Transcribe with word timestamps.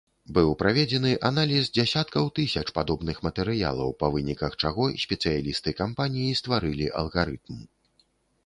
Быў 0.35 0.47
праведзены 0.61 1.09
аналіз 1.29 1.67
дзясяткаў 1.77 2.31
тысяч 2.39 2.63
падобных 2.77 3.19
матэрыялаў, 3.27 3.93
па 3.99 4.09
выніках 4.15 4.57
чаго 4.65 4.89
спецыялісты 5.05 5.77
кампаніі 5.83 6.37
стварылі 6.41 6.87
алгарытм. 7.05 7.63